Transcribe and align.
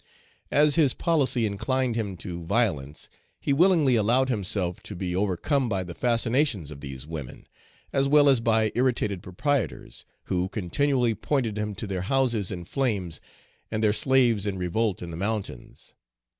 As 0.49 0.73
his 0.73 0.95
policy 0.95 1.45
inclined 1.45 1.95
him 1.95 2.17
to 2.17 2.43
violence, 2.43 3.07
he 3.39 3.53
willingly 3.53 3.95
allowed 3.95 4.29
himself 4.29 4.81
to 4.81 4.95
be 4.95 5.15
overcome 5.15 5.69
by 5.69 5.83
the 5.83 5.93
fascinations 5.93 6.71
of 6.71 6.79
these 6.81 7.05
women, 7.05 7.45
as 7.93 8.07
well 8.07 8.27
as 8.27 8.39
by 8.39 8.71
irritated 8.73 9.21
proprietors, 9.21 10.03
who 10.23 10.49
continually 10.49 11.13
pointed 11.13 11.55
him 11.55 11.75
to 11.75 11.85
their 11.85 12.01
houses 12.01 12.49
in 12.49 12.63
flames, 12.63 13.21
and 13.69 13.83
their 13.83 13.93
slaves 13.93 14.47
in 14.47 14.57
revolt 14.57 15.03
in 15.03 15.11
the 15.11 15.17
mountains. 15.17 15.93